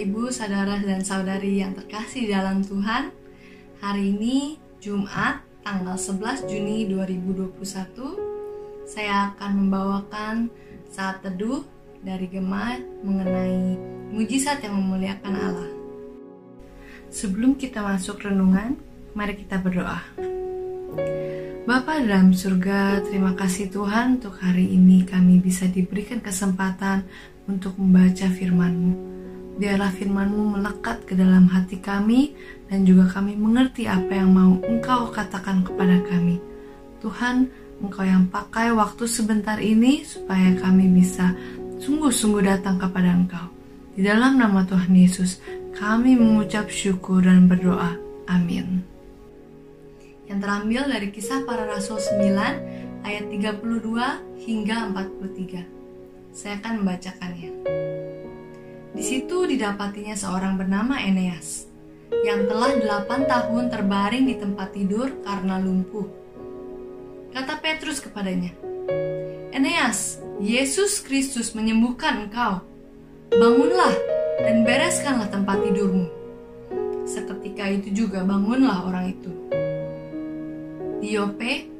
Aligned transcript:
Ibu, 0.00 0.32
saudara 0.32 0.80
dan 0.80 1.04
saudari 1.04 1.60
yang 1.60 1.76
terkasih 1.76 2.32
dalam 2.32 2.64
Tuhan. 2.64 3.12
Hari 3.84 4.16
ini 4.16 4.56
Jumat 4.80 5.44
tanggal 5.60 6.00
11 6.00 6.48
Juni 6.48 6.88
2021 6.88 8.88
saya 8.88 9.28
akan 9.28 9.50
membawakan 9.60 10.48
saat 10.88 11.20
teduh 11.20 11.68
dari 12.00 12.32
Gema 12.32 12.80
mengenai 13.04 13.76
mujizat 14.08 14.64
yang 14.64 14.80
memuliakan 14.80 15.34
Allah. 15.36 15.68
Sebelum 17.12 17.60
kita 17.60 17.84
masuk 17.84 18.24
renungan, 18.24 18.80
mari 19.12 19.36
kita 19.36 19.60
berdoa. 19.60 20.00
Bapa 21.68 22.00
dalam 22.00 22.32
surga, 22.32 23.04
terima 23.04 23.36
kasih 23.36 23.68
Tuhan 23.68 24.16
untuk 24.16 24.40
hari 24.40 24.64
ini 24.64 25.04
kami 25.04 25.44
bisa 25.44 25.68
diberikan 25.68 26.24
kesempatan 26.24 27.04
untuk 27.44 27.76
membaca 27.76 28.32
firman-Mu. 28.32 29.19
Biarlah 29.56 29.90
firman-Mu 29.90 30.60
melekat 30.60 31.08
ke 31.08 31.18
dalam 31.18 31.50
hati 31.50 31.82
kami 31.82 32.36
dan 32.70 32.86
juga 32.86 33.10
kami 33.10 33.34
mengerti 33.34 33.90
apa 33.90 34.14
yang 34.14 34.30
mau 34.30 34.54
Engkau 34.62 35.10
katakan 35.10 35.66
kepada 35.66 35.98
kami. 36.06 36.38
Tuhan, 37.02 37.50
Engkau 37.80 38.04
yang 38.04 38.28
pakai 38.28 38.70
waktu 38.76 39.08
sebentar 39.08 39.56
ini 39.58 40.06
supaya 40.06 40.54
kami 40.60 40.86
bisa 40.92 41.34
sungguh-sungguh 41.80 42.44
datang 42.44 42.76
kepada 42.76 43.10
Engkau. 43.10 43.46
Di 43.96 44.06
dalam 44.06 44.38
nama 44.38 44.62
Tuhan 44.62 44.94
Yesus, 44.94 45.42
kami 45.74 46.14
mengucap 46.14 46.70
syukur 46.70 47.24
dan 47.24 47.50
berdoa. 47.50 47.96
Amin. 48.30 48.86
Yang 50.30 50.38
terambil 50.46 50.82
dari 50.86 51.08
kisah 51.10 51.42
para 51.42 51.66
rasul 51.66 51.98
9 51.98 53.02
ayat 53.02 53.24
32 53.26 54.46
hingga 54.46 54.76
43. 54.94 55.66
Saya 56.30 56.62
akan 56.62 56.72
membacakannya. 56.86 57.79
Di 58.90 59.06
situ 59.06 59.46
didapatinya 59.46 60.18
seorang 60.18 60.58
bernama 60.58 60.98
Eneas, 60.98 61.70
yang 62.26 62.50
telah 62.50 62.74
delapan 62.74 63.22
tahun 63.22 63.70
terbaring 63.70 64.26
di 64.26 64.34
tempat 64.34 64.74
tidur 64.74 65.14
karena 65.22 65.62
lumpuh. 65.62 66.10
Kata 67.30 67.62
Petrus 67.62 68.02
kepadanya, 68.02 68.50
Eneas, 69.54 70.18
Yesus 70.42 70.98
Kristus 70.98 71.54
menyembuhkan 71.54 72.26
engkau. 72.26 72.66
Bangunlah 73.30 73.94
dan 74.42 74.66
bereskanlah 74.66 75.30
tempat 75.30 75.62
tidurmu. 75.62 76.10
Seketika 77.06 77.70
itu 77.70 77.94
juga 77.94 78.26
bangunlah 78.26 78.90
orang 78.90 79.14
itu. 79.14 79.30
Di 80.98 81.14
Yope, 81.14 81.70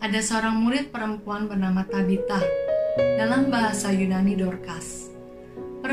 ada 0.00 0.16
seorang 0.24 0.64
murid 0.64 0.88
perempuan 0.88 1.44
bernama 1.44 1.84
Tabita, 1.84 2.40
dalam 3.20 3.52
bahasa 3.52 3.92
Yunani 3.92 4.32
Dorcas 4.32 5.13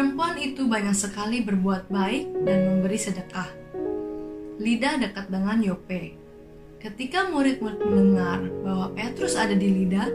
Perempuan 0.02 0.34
itu 0.42 0.66
banyak 0.66 0.98
sekali 0.98 1.46
berbuat 1.46 1.94
baik 1.94 2.42
dan 2.42 2.74
memberi 2.74 2.98
sedekah. 2.98 3.46
Lida 4.58 4.98
dekat 4.98 5.30
dengan 5.30 5.62
Yope. 5.62 6.18
Ketika 6.82 7.30
murid-murid 7.30 7.86
mendengar 7.86 8.42
bahwa 8.66 8.90
Petrus 8.98 9.38
ada 9.38 9.54
di 9.54 9.70
Lida, 9.70 10.10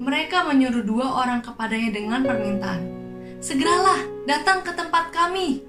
mereka 0.00 0.48
menyuruh 0.48 0.88
dua 0.88 1.20
orang 1.20 1.44
kepadanya 1.44 2.00
dengan 2.00 2.24
permintaan, 2.24 2.82
"Segeralah 3.44 4.08
datang 4.24 4.64
ke 4.64 4.72
tempat 4.72 5.12
kami." 5.12 5.60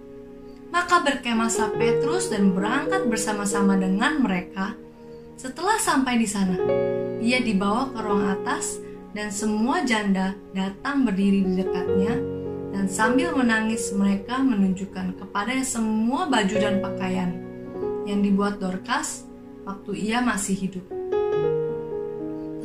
Maka 0.71 1.03
berkemahlah 1.03 1.75
Petrus 1.75 2.31
dan 2.31 2.55
berangkat 2.55 3.03
bersama-sama 3.03 3.75
dengan 3.75 4.23
mereka. 4.23 4.79
Setelah 5.35 5.75
sampai 5.75 6.15
di 6.15 6.27
sana, 6.31 6.55
ia 7.19 7.43
dibawa 7.43 7.91
ke 7.91 7.99
ruang 7.99 8.31
atas 8.31 8.79
dan 9.11 9.27
semua 9.27 9.83
janda 9.83 10.39
datang 10.55 11.03
berdiri 11.03 11.43
di 11.43 11.59
dekatnya 11.59 12.38
dan 12.69 12.85
sambil 12.85 13.33
menangis 13.33 13.89
mereka 13.93 14.37
menunjukkan 14.39 15.17
kepada 15.17 15.57
semua 15.65 16.29
baju 16.29 16.55
dan 16.55 16.81
pakaian 16.81 17.31
yang 18.05 18.21
dibuat 18.21 18.61
Dorcas 18.61 19.25
waktu 19.65 20.09
ia 20.09 20.21
masih 20.21 20.57
hidup. 20.57 20.85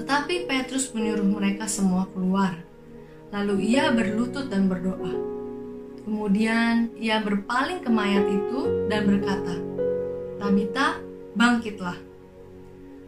Tetapi 0.01 0.45
Petrus 0.45 0.93
menyuruh 0.93 1.25
mereka 1.25 1.65
semua 1.65 2.05
keluar. 2.13 2.61
Lalu 3.33 3.77
ia 3.77 3.91
berlutut 3.91 4.53
dan 4.53 4.69
berdoa. 4.69 5.13
Kemudian 6.05 6.93
ia 7.01 7.25
berpaling 7.25 7.81
ke 7.81 7.89
mayat 7.89 8.29
itu 8.29 8.89
dan 8.93 9.09
berkata, 9.09 9.57
Tabita, 10.37 11.01
bangkitlah. 11.33 11.97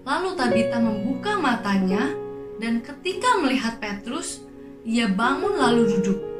Lalu 0.09 0.29
Tabita 0.41 0.81
membuka 0.81 1.37
matanya 1.37 2.17
dan 2.56 2.81
ketika 2.81 3.37
melihat 3.45 3.77
Petrus, 3.77 4.41
ia 4.89 5.12
bangun 5.12 5.61
lalu 5.61 5.99
duduk. 5.99 6.36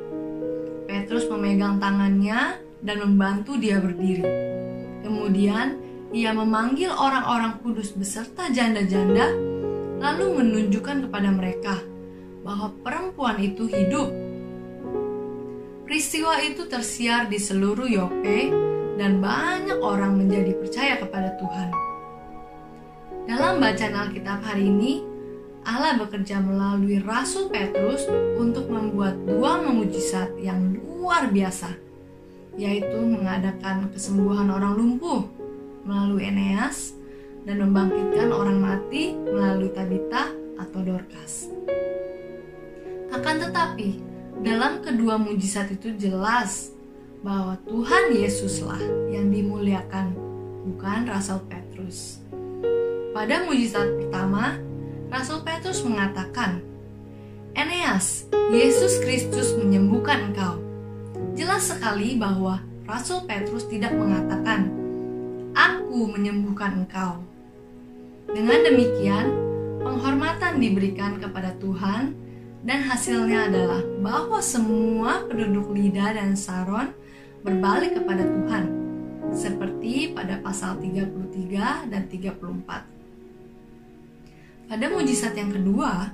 Petrus 1.07 1.31
memegang 1.31 1.79
tangannya 1.79 2.59
dan 2.83 2.99
membantu 2.99 3.55
dia 3.55 3.79
berdiri. 3.79 4.27
Kemudian 5.07 5.79
ia 6.11 6.35
memanggil 6.35 6.91
orang-orang 6.91 7.63
kudus 7.63 7.95
beserta 7.95 8.51
janda-janda, 8.51 9.31
lalu 10.03 10.43
menunjukkan 10.43 11.07
kepada 11.07 11.31
mereka 11.31 11.79
bahwa 12.43 12.75
perempuan 12.83 13.39
itu 13.39 13.71
hidup. 13.71 14.11
Peristiwa 15.87 16.43
itu 16.43 16.67
tersiar 16.67 17.31
di 17.31 17.39
seluruh 17.39 17.87
Yope 17.87 18.51
dan 18.99 19.23
banyak 19.23 19.79
orang 19.79 20.19
menjadi 20.19 20.59
percaya 20.59 20.99
kepada 20.99 21.39
Tuhan. 21.39 21.71
Dalam 23.31 23.63
bacaan 23.63 23.95
Alkitab 23.95 24.43
hari 24.43 24.75
ini, 24.75 25.07
Allah 25.67 25.99
bekerja 25.99 26.39
melalui 26.39 27.03
Rasul 27.03 27.51
Petrus 27.51 28.07
untuk 28.39 28.71
membuat 28.71 29.19
dua 29.27 29.59
mujizat 29.67 30.39
yang 30.39 30.79
luar 30.79 31.27
biasa, 31.27 31.75
yaitu 32.55 32.95
mengadakan 33.03 33.91
kesembuhan 33.91 34.47
orang 34.47 34.79
lumpuh 34.79 35.27
melalui 35.83 36.31
Eneas 36.31 36.95
dan 37.43 37.67
membangkitkan 37.67 38.31
orang 38.31 38.63
mati 38.63 39.19
melalui 39.19 39.75
Tabita 39.75 40.31
atau 40.55 40.81
Dorcas. 40.87 41.51
Akan 43.11 43.43
tetapi, 43.43 43.99
dalam 44.47 44.87
kedua 44.87 45.19
mujizat 45.19 45.67
itu 45.75 45.99
jelas 45.99 46.71
bahwa 47.27 47.59
Tuhan 47.67 48.15
Yesuslah 48.15 49.11
yang 49.11 49.35
dimuliakan, 49.35 50.15
bukan 50.63 51.11
Rasul 51.11 51.43
Petrus. 51.51 52.23
Pada 53.11 53.43
mujizat 53.49 53.97
pertama, 53.99 54.61
Rasul 55.17 55.41
Petrus 55.49 55.81
mengatakan, 55.81 56.61
Eneas, 57.57 58.29
Yesus 58.53 59.01
Kristus 59.01 59.57
menyembuhkan 59.57 60.29
engkau. 60.29 60.61
Jelas 61.33 61.73
sekali 61.73 62.21
bahwa 62.21 62.61
Rasul 62.85 63.25
Petrus 63.25 63.65
tidak 63.65 63.97
mengatakan, 63.97 64.69
Aku 65.57 66.13
menyembuhkan 66.13 66.85
engkau. 66.85 67.25
Dengan 68.29 68.61
demikian, 68.61 69.33
penghormatan 69.81 70.61
diberikan 70.61 71.17
kepada 71.17 71.57
Tuhan 71.65 72.13
dan 72.61 72.85
hasilnya 72.85 73.49
adalah 73.49 73.81
bahwa 74.05 74.45
semua 74.45 75.25
penduduk 75.25 75.73
Lida 75.73 76.13
dan 76.13 76.37
Saron 76.37 76.93
berbalik 77.41 77.97
kepada 77.97 78.21
Tuhan, 78.21 78.65
seperti 79.33 80.13
pada 80.13 80.45
pasal 80.45 80.77
33 80.77 81.89
dan 81.89 82.05
34. 82.05 82.96
Pada 84.67 84.91
mujizat 84.91 85.39
yang 85.39 85.55
kedua, 85.55 86.11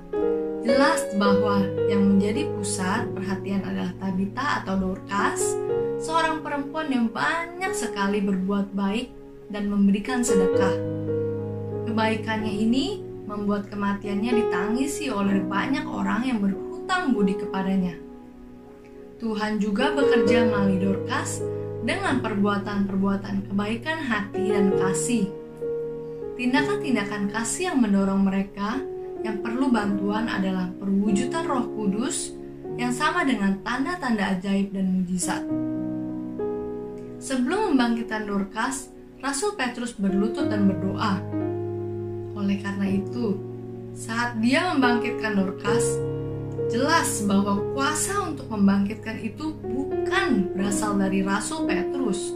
jelas 0.61 1.01
bahwa 1.17 1.65
yang 1.89 2.05
menjadi 2.05 2.45
pusat 2.53 3.09
perhatian 3.17 3.65
adalah 3.65 3.89
Tabita 3.97 4.61
atau 4.61 4.77
Dorcas, 4.77 5.57
seorang 5.97 6.45
perempuan 6.45 6.85
yang 6.93 7.09
banyak 7.09 7.73
sekali 7.73 8.21
berbuat 8.21 8.77
baik 8.77 9.09
dan 9.49 9.73
memberikan 9.73 10.21
sedekah. 10.21 10.69
Kebaikannya 11.89 12.53
ini 12.53 13.01
membuat 13.25 13.73
kematiannya 13.73 14.45
ditangisi 14.45 15.09
oleh 15.09 15.41
banyak 15.41 15.89
orang 15.89 16.21
yang 16.21 16.37
berhutang 16.37 17.17
budi 17.17 17.33
kepadanya. 17.33 17.97
Tuhan 19.17 19.57
juga 19.57 19.97
bekerja 19.97 20.45
melalui 20.45 20.77
Dorcas 20.77 21.41
dengan 21.81 22.21
perbuatan-perbuatan 22.21 23.49
kebaikan 23.49 23.97
hati 23.97 24.53
dan 24.53 24.77
kasih 24.77 25.41
Tindakan-tindakan 26.33 27.29
kasih 27.29 27.69
yang 27.69 27.77
mendorong 27.77 28.25
mereka 28.25 28.81
yang 29.21 29.39
perlu 29.45 29.69
bantuan 29.69 30.25
adalah 30.25 30.65
perwujudan 30.81 31.45
Roh 31.45 31.69
Kudus 31.77 32.33
yang 32.73 32.89
sama 32.89 33.21
dengan 33.21 33.61
tanda-tanda 33.61 34.33
ajaib 34.33 34.73
dan 34.73 34.89
mujizat. 34.89 35.45
Sebelum 37.21 37.77
membangkitkan 37.77 38.25
Dorcas, 38.25 38.89
Rasul 39.21 39.55
Petrus 39.55 39.95
berlutut 39.95 40.49
dan 40.49 40.67
berdoa. 40.67 41.21
Oleh 42.35 42.59
karena 42.59 42.89
itu, 42.89 43.39
saat 43.93 44.35
dia 44.41 44.73
membangkitkan 44.73 45.37
Dorcas, 45.37 45.85
jelas 46.73 47.23
bahwa 47.29 47.61
kuasa 47.77 48.25
untuk 48.25 48.49
membangkitkan 48.49 49.21
itu 49.21 49.53
bukan 49.53 50.51
berasal 50.57 50.97
dari 50.97 51.21
Rasul 51.21 51.69
Petrus, 51.69 52.33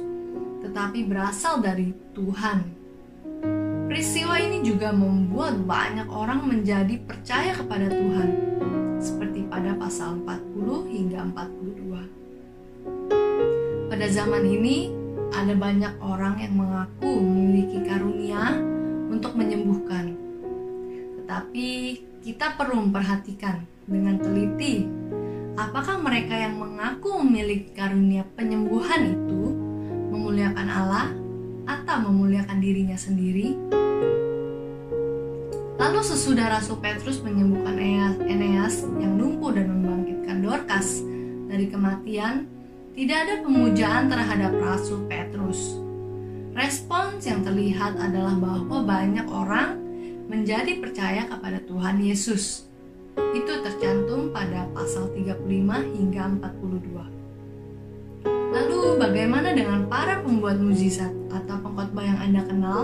tetapi 0.62 1.04
berasal 1.10 1.60
dari 1.60 1.92
Tuhan. 2.14 2.87
Peristiwa 3.88 4.36
ini 4.36 4.60
juga 4.68 4.92
membuat 4.92 5.64
banyak 5.64 6.12
orang 6.12 6.44
menjadi 6.44 7.00
percaya 7.08 7.56
kepada 7.56 7.88
Tuhan, 7.88 8.30
seperti 9.00 9.48
pada 9.48 9.72
pasal 9.80 10.20
40 10.28 10.92
hingga 10.92 11.24
42. 11.32 12.04
pada 13.88 14.14
zaman 14.14 14.46
ini 14.46 14.94
ada 15.34 15.58
banyak 15.58 15.98
orang 16.04 16.38
yang 16.38 16.54
mengaku 16.54 17.18
memiliki 17.18 17.82
karunia 17.88 18.54
untuk 19.10 19.34
menyembuhkan. 19.34 20.14
Tetapi 21.18 21.68
kita 22.22 22.60
perlu 22.60 22.84
memperhatikan 22.86 23.64
dengan 23.88 24.20
teliti 24.22 24.86
apakah 25.58 25.98
mereka 25.98 26.38
yang 26.38 26.62
mengaku 26.62 27.26
memiliki 27.26 27.74
karunia 27.74 28.22
penyembuhan 28.38 29.18
itu 29.18 29.27
atau 31.88 32.04
memuliakan 32.04 32.60
dirinya 32.60 33.00
sendiri? 33.00 33.56
Lalu 35.80 36.04
sesudah 36.04 36.60
Rasul 36.60 36.84
Petrus 36.84 37.24
menyembuhkan 37.24 37.80
Eneas 38.28 38.84
yang 39.00 39.16
lumpuh 39.16 39.56
dan 39.56 39.72
membangkitkan 39.72 40.44
Dorcas 40.44 41.00
dari 41.48 41.72
kematian, 41.72 42.44
tidak 42.92 43.18
ada 43.24 43.36
pemujaan 43.40 44.12
terhadap 44.12 44.52
Rasul 44.60 45.08
Petrus. 45.08 45.80
Respons 46.52 47.24
yang 47.24 47.48
terlihat 47.48 47.96
adalah 47.96 48.36
bahwa 48.36 48.84
banyak 48.84 49.24
orang 49.32 49.80
menjadi 50.28 50.84
percaya 50.84 51.24
kepada 51.24 51.64
Tuhan 51.64 52.04
Yesus. 52.04 52.68
Itu 53.32 53.64
tercantum 53.64 54.36
pada 54.36 54.68
pasal 54.76 55.08
35 55.16 55.40
hingga 55.96 56.36
42. 56.36 57.18
Lalu 58.28 58.80
bagaimana 58.98 59.54
dengan 59.54 59.86
para 59.86 60.20
pembuat 60.26 60.58
mujizat 60.58 61.14
atau 61.30 61.67
pengkhotbah 61.98 62.14
yang 62.14 62.22
Anda 62.22 62.42
kenal? 62.46 62.82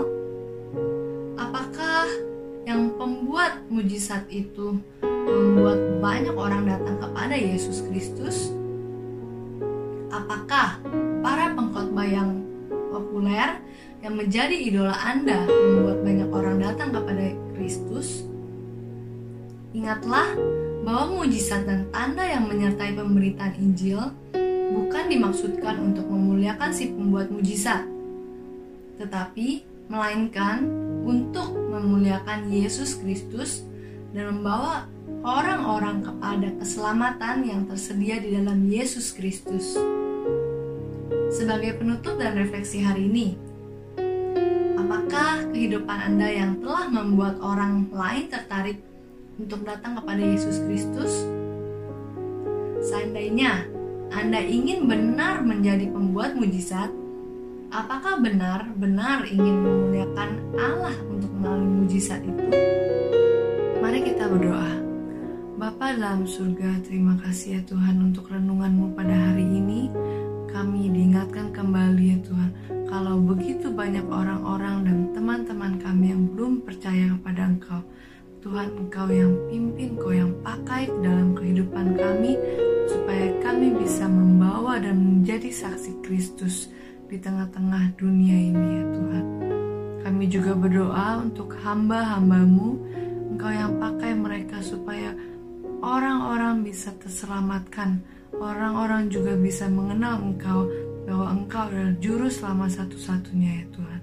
Apakah 1.38 2.02
yang 2.66 2.98
pembuat 2.98 3.62
mujizat 3.70 4.26
itu 4.26 4.74
membuat 5.06 5.78
banyak 6.02 6.34
orang 6.34 6.66
datang 6.66 6.98
kepada 6.98 7.38
Yesus 7.38 7.86
Kristus? 7.86 8.50
apakah 10.14 10.78
para 11.26 11.50
pengkhotbah 11.58 12.06
yang 12.06 12.38
populer 12.90 13.58
yang 13.98 14.14
menjadi 14.14 14.54
idola 14.54 14.94
Anda 14.94 15.42
membuat 15.46 15.98
banyak 16.06 16.28
orang 16.30 16.56
datang 16.62 16.90
kepada 16.94 17.34
Kristus? 17.58 18.22
Ingatlah 19.74 20.38
bahwa 20.86 21.22
mujizat 21.22 21.66
dan 21.66 21.90
tanda 21.90 22.22
yang 22.22 22.46
menyertai 22.46 22.94
pemberitaan 22.94 23.58
Injil 23.58 24.14
bukan 24.70 25.04
dimaksudkan 25.10 25.82
untuk 25.82 26.06
memuliakan 26.06 26.70
si 26.70 26.94
pembuat 26.94 27.34
mujizat, 27.34 27.93
tetapi 29.04 29.68
melainkan 29.92 30.64
untuk 31.04 31.52
memuliakan 31.52 32.48
Yesus 32.48 32.96
Kristus 32.96 33.60
dan 34.16 34.32
membawa 34.32 34.88
orang-orang 35.20 36.00
kepada 36.00 36.48
keselamatan 36.56 37.36
yang 37.44 37.60
tersedia 37.68 38.16
di 38.20 38.32
dalam 38.32 38.64
Yesus 38.64 39.12
Kristus. 39.12 39.76
Sebagai 41.28 41.76
penutup 41.76 42.16
dan 42.16 42.38
refleksi 42.38 42.80
hari 42.80 43.10
ini, 43.10 43.28
apakah 44.80 45.44
kehidupan 45.52 45.98
Anda 46.14 46.28
yang 46.30 46.52
telah 46.64 46.88
membuat 46.88 47.36
orang 47.44 47.90
lain 47.92 48.30
tertarik 48.32 48.78
untuk 49.36 49.66
datang 49.68 50.00
kepada 50.00 50.22
Yesus 50.22 50.62
Kristus? 50.64 51.12
Seandainya 52.84 53.66
Anda 54.14 54.40
ingin 54.40 54.86
benar 54.86 55.42
menjadi 55.42 55.90
pembuat 55.90 56.38
mujizat, 56.38 57.03
apakah 57.74 58.22
benar-benar 58.22 59.26
ingin 59.26 59.58
memuliakan 59.58 60.30
Allah 60.54 60.94
untuk 61.10 61.32
melalui 61.34 61.82
mujizat 61.82 62.22
itu? 62.22 62.46
Mari 63.82 64.06
kita 64.06 64.30
berdoa. 64.30 64.78
Bapa 65.58 65.94
dalam 65.98 66.26
surga, 66.26 66.86
terima 66.86 67.18
kasih 67.18 67.58
ya 67.58 67.60
Tuhan 67.66 67.98
untuk 67.98 68.30
renunganmu 68.30 68.94
pada 68.94 69.14
hari 69.14 69.42
ini 69.42 69.90
kami 70.54 70.86
diingatkan 70.86 71.50
kembali 71.50 72.14
ya 72.14 72.18
Tuhan 72.22 72.50
kalau 72.86 73.18
begitu 73.18 73.74
banyak 73.74 74.06
orang-orang 74.06 74.86
dan 74.86 74.98
teman-teman 75.10 75.82
kami 75.82 76.14
yang 76.14 76.30
belum 76.30 76.62
percaya 76.62 77.10
kepada 77.18 77.42
Engkau 77.50 77.82
Tuhan 78.38 78.70
Engkau 78.76 79.08
yang 79.10 79.34
pimpin, 79.50 79.98
Engkau 79.98 80.14
yang 80.14 80.30
pakai 80.46 80.86
dalam 81.02 81.34
kehidupan 81.34 81.98
kami 81.98 82.38
supaya 82.86 83.34
kami 83.42 83.74
bisa 83.82 84.06
membawa 84.06 84.78
dan 84.78 84.94
menjadi 85.00 85.50
saksi 85.50 86.06
Kristus 86.06 86.70
di 87.08 87.16
tengah-tengah 87.20 87.94
dunia 87.96 88.36
ini 88.52 88.68
ya 88.80 88.84
Tuhan 88.90 89.26
kami 90.04 90.24
juga 90.28 90.52
berdoa 90.52 91.24
untuk 91.24 91.56
hamba-hambamu 91.64 92.76
Engkau 93.34 93.50
yang 93.50 93.76
pakai 93.82 94.14
mereka 94.14 94.62
supaya 94.62 95.10
orang-orang 95.82 96.62
bisa 96.62 96.94
terselamatkan 96.96 97.98
orang-orang 98.38 99.10
juga 99.10 99.34
bisa 99.38 99.70
mengenal 99.70 100.22
Engkau 100.22 100.66
bahwa 101.04 101.36
Engkau 101.36 101.68
adalah 101.68 101.94
juru 102.00 102.26
selama 102.32 102.66
satu-satunya 102.66 103.62
ya 103.62 103.66
Tuhan. 103.76 104.00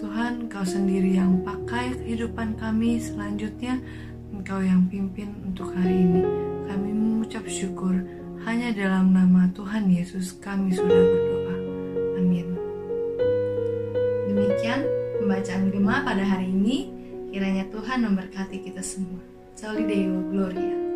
Tuhan, 0.00 0.32
Engkau 0.46 0.64
sendiri 0.64 1.18
yang 1.18 1.44
pakai 1.44 1.92
kehidupan 2.00 2.56
kami 2.56 3.02
selanjutnya, 3.02 3.76
Engkau 4.32 4.62
yang 4.62 4.86
pimpin 4.88 5.34
untuk 5.44 5.74
hari 5.76 6.06
ini. 6.06 6.22
Kami 6.70 6.90
mengucap 6.94 7.44
syukur 7.50 7.92
hanya 8.46 8.72
dalam 8.72 9.12
nama 9.12 9.50
Tuhan 9.52 9.90
Yesus 9.90 10.38
kami 10.40 10.72
sudah 10.72 11.02
berdoa. 11.02 11.39
Demikian 14.30 14.86
pembacaan 15.18 15.74
Gema 15.74 16.06
pada 16.06 16.22
hari 16.22 16.54
ini. 16.54 16.86
Kiranya 17.34 17.66
Tuhan 17.74 18.06
memberkati 18.06 18.62
kita 18.62 18.78
semua. 18.78 19.18
Soli 19.58 19.82
Deo 19.82 20.22
Gloria. 20.30 20.89